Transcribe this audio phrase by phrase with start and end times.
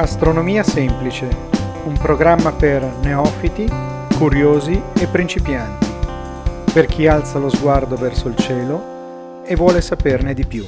[0.00, 1.28] Astronomia semplice,
[1.84, 3.68] un programma per neofiti,
[4.16, 5.86] curiosi e principianti,
[6.72, 10.64] per chi alza lo sguardo verso il cielo e vuole saperne di più.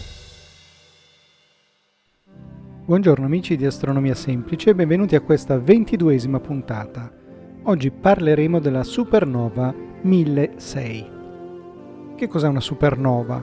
[2.84, 7.11] Buongiorno amici di Astronomia Semplice e benvenuti a questa ventiduesima puntata.
[7.62, 11.11] Oggi parleremo della supernova 1006.
[12.17, 13.42] Che cos'è una supernova?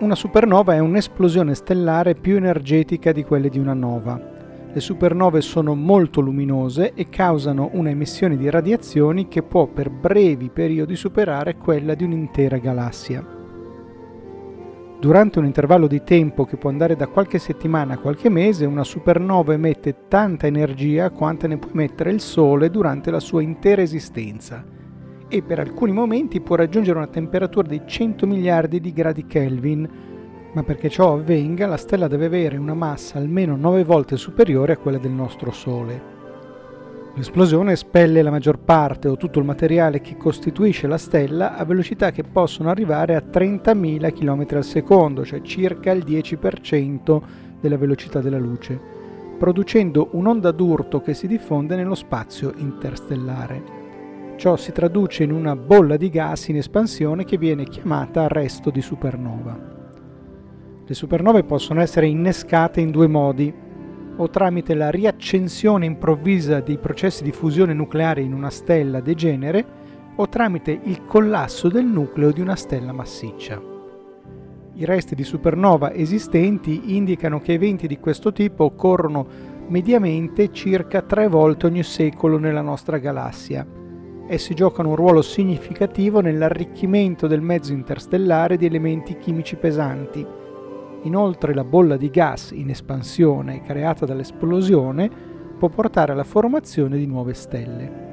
[0.00, 4.31] Una supernova è un'esplosione stellare più energetica di quelle di una nova
[4.72, 10.48] le supernove sono molto luminose e causano una emissione di radiazioni che può per brevi
[10.48, 13.40] periodi superare quella di un'intera galassia.
[14.98, 18.84] Durante un intervallo di tempo che può andare da qualche settimana a qualche mese, una
[18.84, 24.64] supernova emette tanta energia quanta ne può emettere il Sole durante la sua intera esistenza
[25.32, 29.88] e per alcuni momenti può raggiungere una temperatura di 100 miliardi di gradi Kelvin,
[30.52, 34.76] ma perché ciò avvenga la stella deve avere una massa almeno 9 volte superiore a
[34.76, 36.10] quella del nostro Sole.
[37.14, 42.10] L'esplosione espelle la maggior parte o tutto il materiale che costituisce la stella a velocità
[42.10, 47.20] che possono arrivare a 30.000 km al secondo, cioè circa il 10%
[47.60, 48.80] della velocità della luce,
[49.38, 53.80] producendo un'onda d'urto che si diffonde nello spazio interstellare.
[54.36, 58.80] Ciò si traduce in una bolla di gas in espansione che viene chiamata arresto di
[58.80, 59.81] supernova.
[60.92, 63.50] Le supernove possono essere innescate in due modi,
[64.14, 69.64] o tramite la riaccensione improvvisa dei processi di fusione nucleare in una stella degenere,
[70.14, 73.58] o tramite il collasso del nucleo di una stella massiccia.
[74.74, 79.26] I resti di supernova esistenti indicano che eventi di questo tipo occorrono
[79.68, 83.66] mediamente circa tre volte ogni secolo nella nostra galassia.
[84.26, 90.40] Essi giocano un ruolo significativo nell'arricchimento del mezzo interstellare di elementi chimici pesanti,
[91.02, 95.10] Inoltre la bolla di gas in espansione creata dall'esplosione
[95.58, 98.10] può portare alla formazione di nuove stelle.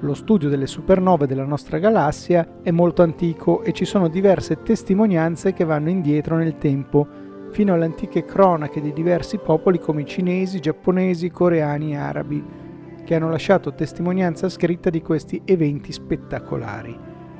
[0.00, 5.52] Lo studio delle supernove della nostra galassia è molto antico e ci sono diverse testimonianze
[5.52, 7.06] che vanno indietro nel tempo,
[7.50, 12.44] fino alle antiche cronache di diversi popoli come i cinesi, giapponesi, coreani e arabi,
[13.04, 16.96] che hanno lasciato testimonianza scritta di questi eventi spettacolari,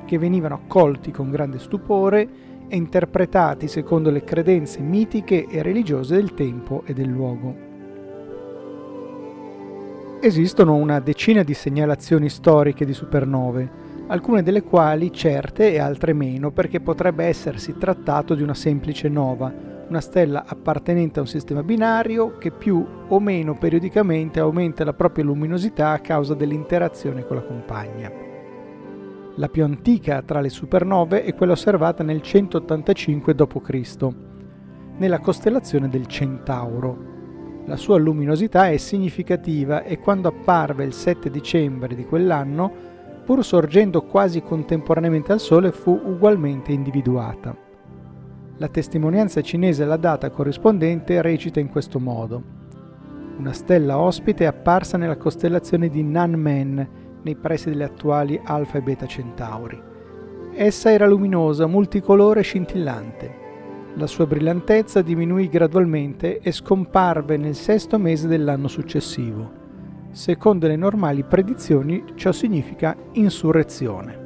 [0.06, 2.28] che venivano accolti con grande stupore
[2.68, 7.66] e interpretati secondo le credenze mitiche e religiose del tempo e del luogo.
[10.20, 13.70] Esistono una decina di segnalazioni storiche di supernove,
[14.08, 19.52] alcune delle quali certe e altre meno perché potrebbe essersi trattato di una semplice nova,
[19.88, 25.24] una stella appartenente a un sistema binario che più o meno periodicamente aumenta la propria
[25.24, 28.25] luminosità a causa dell'interazione con la compagna.
[29.38, 34.08] La più antica tra le supernove è quella osservata nel 185 d.C.,
[34.96, 37.14] nella costellazione del Centauro.
[37.66, 42.72] La sua luminosità è significativa e quando apparve il 7 dicembre di quell'anno,
[43.26, 47.54] pur sorgendo quasi contemporaneamente al Sole, fu ugualmente individuata.
[48.56, 52.42] La testimonianza cinese alla data corrispondente recita in questo modo.
[53.36, 56.88] Una stella ospite è apparsa nella costellazione di Nanmen,
[57.26, 59.82] nei pressi delle attuali Alfa e Beta Centauri.
[60.54, 63.34] Essa era luminosa, multicolore e scintillante.
[63.94, 69.64] La sua brillantezza diminuì gradualmente e scomparve nel sesto mese dell'anno successivo.
[70.12, 74.24] Secondo le normali predizioni ciò significa insurrezione.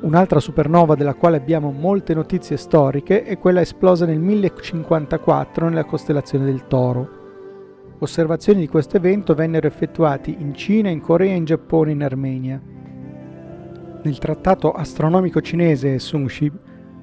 [0.00, 6.46] Un'altra supernova della quale abbiamo molte notizie storiche è quella esplosa nel 1054 nella costellazione
[6.46, 7.21] del Toro.
[8.02, 12.60] Osservazioni di questo evento vennero effettuati in Cina, in Corea, in Giappone e in Armenia.
[14.02, 16.52] Nel trattato astronomico cinese Sungshib,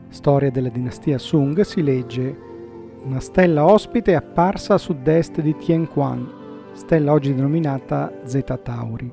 [0.10, 2.38] storia della dinastia Sung, si legge
[3.06, 6.30] una stella ospite è apparsa a sud-est di Tianquan,
[6.74, 9.10] stella oggi denominata Zeta Tauri.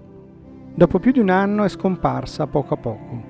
[0.75, 3.23] Dopo più di un anno è scomparsa poco a poco.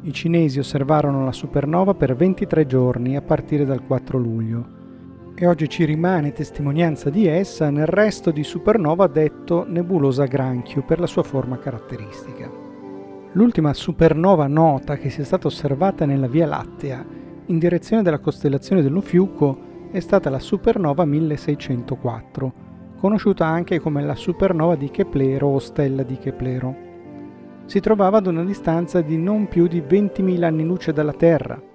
[0.00, 4.77] I cinesi osservarono la supernova per 23 giorni a partire dal 4 luglio
[5.40, 10.98] e oggi ci rimane testimonianza di essa nel resto di supernova detto nebulosa granchio per
[10.98, 12.50] la sua forma caratteristica.
[13.32, 17.06] L'ultima supernova nota che sia stata osservata nella Via Lattea
[17.46, 19.58] in direzione della costellazione dello Fiuco
[19.92, 22.52] è stata la supernova 1604,
[22.98, 26.86] conosciuta anche come la supernova di Keplero o stella di Keplero
[27.68, 31.67] si trovava ad una distanza di non più di 20.000 anni luce dalla Terra.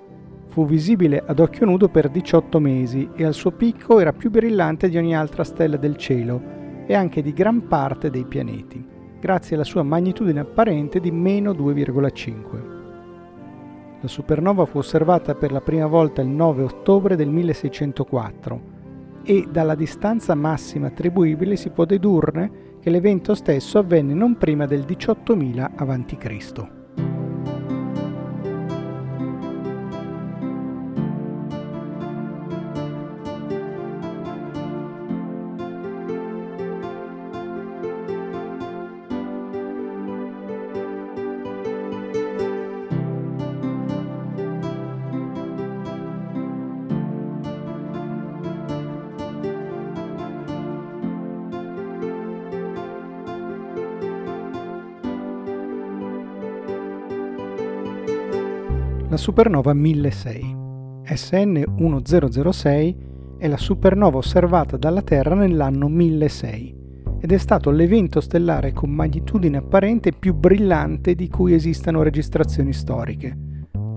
[0.54, 4.88] Fu visibile ad occhio nudo per 18 mesi e al suo picco era più brillante
[4.88, 8.86] di ogni altra stella del cielo e anche di gran parte dei pianeti,
[9.20, 14.02] grazie alla sua magnitudine apparente di meno 2,5.
[14.02, 18.62] La supernova fu osservata per la prima volta il 9 ottobre del 1604
[19.24, 24.82] e dalla distanza massima attribuibile si può dedurre che l'evento stesso avvenne non prima del
[24.82, 26.83] 18.000 a.C.
[59.14, 60.56] la supernova 1006.
[61.04, 62.98] SN 1006
[63.38, 66.76] è la supernova osservata dalla Terra nell'anno 1006
[67.20, 73.38] ed è stato l'evento stellare con magnitudine apparente più brillante di cui esistano registrazioni storiche,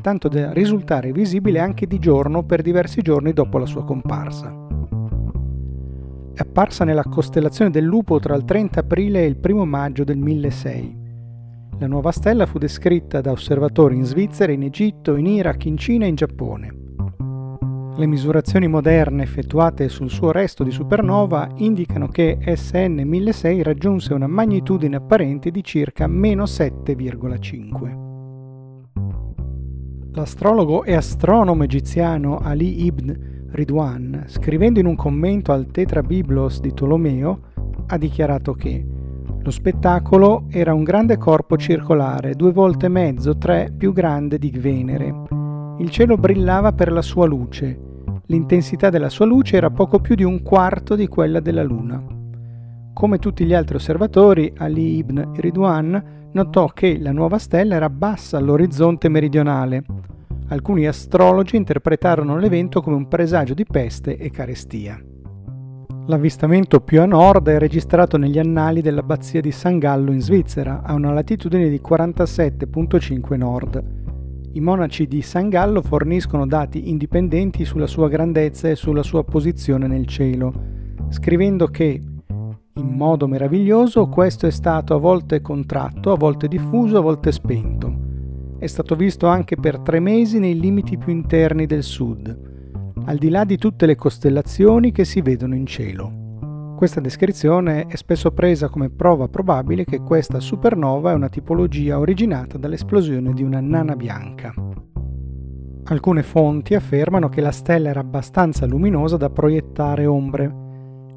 [0.02, 4.54] tanto da risultare visibile anche di giorno per diversi giorni dopo la sua comparsa.
[6.34, 10.18] È apparsa nella costellazione del Lupo tra il 30 aprile e il 1 maggio del
[10.18, 11.04] 1006
[11.78, 16.06] la nuova stella fu descritta da osservatori in Svizzera, in Egitto, in Iraq, in Cina
[16.06, 16.75] e in Giappone.
[17.96, 24.26] Le misurazioni moderne effettuate sul suo resto di supernova indicano che SN 1006 raggiunse una
[24.26, 28.05] magnitudine apparente di circa meno 7,5.
[30.12, 37.40] L'astrologo e astronomo egiziano Ali ibn Ridwan, scrivendo in un commento al Tetrabiblos di Tolomeo,
[37.87, 38.95] ha dichiarato che
[39.46, 44.50] lo spettacolo era un grande corpo circolare, due volte e mezzo, tre più grande di
[44.50, 45.22] Venere.
[45.78, 47.78] Il cielo brillava per la sua luce.
[48.26, 52.04] L'intensità della sua luce era poco più di un quarto di quella della Luna.
[52.93, 58.38] Come tutti gli altri osservatori, Ali ibn Ridwan notò che la nuova stella era bassa
[58.38, 59.84] all'orizzonte meridionale.
[60.49, 65.00] Alcuni astrologi interpretarono l'evento come un presagio di peste e carestia.
[66.08, 70.95] L'avvistamento più a nord è registrato negli annali dell'abbazia di San Gallo in Svizzera, a
[70.95, 73.85] una latitudine di 47.5 nord.
[74.52, 79.88] I monaci di San Gallo forniscono dati indipendenti sulla sua grandezza e sulla sua posizione
[79.88, 80.54] nel cielo,
[81.09, 82.00] scrivendo che,
[82.75, 87.92] in modo meraviglioso, questo è stato a volte contratto, a volte diffuso, a volte spento.
[88.59, 92.54] È stato visto anche per tre mesi nei limiti più interni del sud
[93.06, 96.75] al di là di tutte le costellazioni che si vedono in cielo.
[96.76, 102.58] Questa descrizione è spesso presa come prova probabile che questa supernova è una tipologia originata
[102.58, 104.52] dall'esplosione di una nana bianca.
[105.84, 110.64] Alcune fonti affermano che la stella era abbastanza luminosa da proiettare ombre.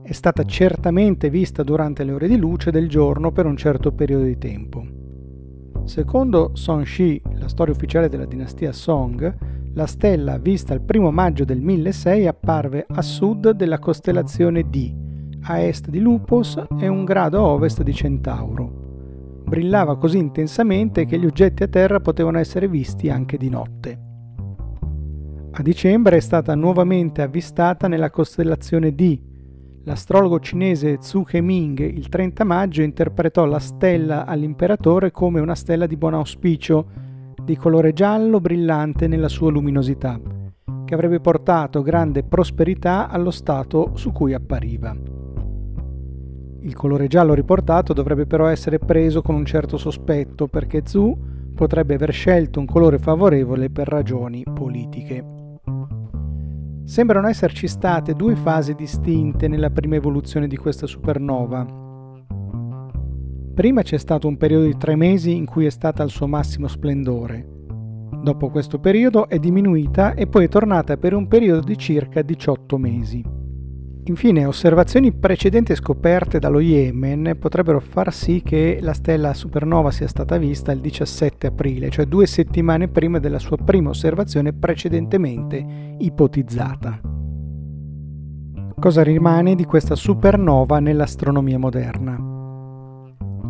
[0.03, 4.25] È stata certamente vista durante le ore di luce del giorno per un certo periodo
[4.25, 4.85] di tempo.
[5.85, 11.45] Secondo Song Shi, la storia ufficiale della dinastia Song, la stella vista il primo maggio
[11.45, 14.93] del 1006 apparve a sud della costellazione D,
[15.43, 19.41] a est di Lupus e un grado a ovest di Centauro.
[19.45, 23.99] Brillava così intensamente che gli oggetti a terra potevano essere visti anche di notte.
[25.49, 29.17] A dicembre è stata nuovamente avvistata nella costellazione D.
[29.85, 35.95] L'astrologo cinese Zhu Heming il 30 maggio interpretò la stella all'imperatore come una stella di
[35.95, 37.07] buon auspicio
[37.49, 40.19] di colore giallo brillante nella sua luminosità
[40.85, 44.95] che avrebbe portato grande prosperità allo stato su cui appariva.
[46.59, 51.17] Il colore giallo riportato dovrebbe però essere preso con un certo sospetto perché Zhu
[51.55, 55.25] potrebbe aver scelto un colore favorevole per ragioni politiche.
[56.83, 61.88] Sembrano esserci state due fasi distinte nella prima evoluzione di questa supernova.
[63.59, 66.69] Prima c'è stato un periodo di tre mesi in cui è stata al suo massimo
[66.69, 67.45] splendore,
[68.23, 72.77] Dopo questo periodo è diminuita e poi è tornata per un periodo di circa 18
[72.77, 73.21] mesi.
[74.05, 80.37] Infine, osservazioni precedenti scoperte dallo Yemen potrebbero far sì che la stella supernova sia stata
[80.37, 87.01] vista il 17 aprile, cioè due settimane prima della sua prima osservazione precedentemente ipotizzata.
[88.79, 92.28] Cosa rimane di questa supernova nell'astronomia moderna?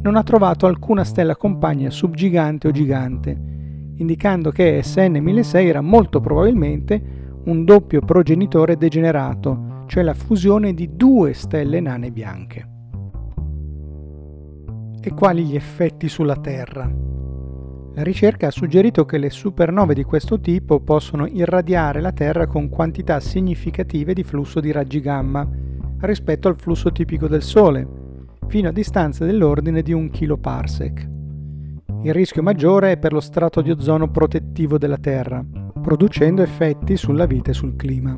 [0.00, 3.55] non ha trovato alcuna stella compagna subgigante o gigante,
[3.96, 11.32] indicando che SN1006 era molto probabilmente un doppio progenitore degenerato, cioè la fusione di due
[11.32, 12.68] stelle nane bianche.
[15.00, 16.92] E quali gli effetti sulla Terra?
[17.94, 22.68] La ricerca ha suggerito che le supernove di questo tipo possono irradiare la Terra con
[22.68, 25.48] quantità significative di flusso di raggi gamma
[26.00, 27.88] rispetto al flusso tipico del Sole,
[28.48, 31.15] fino a distanze dell'ordine di un kiloparsec.
[32.06, 35.44] Il rischio maggiore è per lo strato di ozono protettivo della Terra,
[35.82, 38.16] producendo effetti sulla vita e sul clima.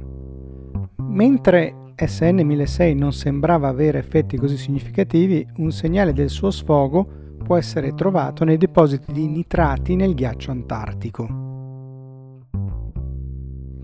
[1.07, 7.57] Mentre SN 1006 non sembrava avere effetti così significativi, un segnale del suo sfogo può
[7.57, 11.27] essere trovato nei depositi di nitrati nel ghiaccio antartico.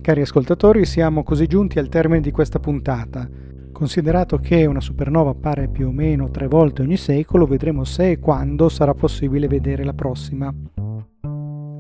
[0.03, 3.27] Cari ascoltatori, siamo così giunti al termine di questa puntata.
[3.75, 8.21] Considerato che una supernova appare più o meno tre volte ogni secolo, vedremo se e
[8.21, 10.55] quando sarà possibile vedere la prossima.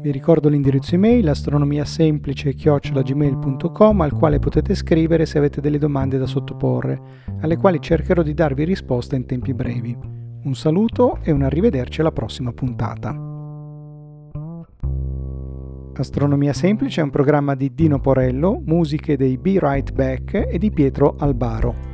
[0.03, 7.01] Vi ricordo l'indirizzo email astronomiasemplice-gmail.com al quale potete scrivere se avete delle domande da sottoporre,
[7.41, 9.97] alle quali cercherò di darvi risposta in tempi brevi.
[10.43, 13.34] Un saluto e un arrivederci alla prossima puntata.
[16.01, 20.71] Astronomia Semplice è un programma di Dino Porello, musiche dei Be Right Back e di
[20.71, 21.94] Pietro Albaro.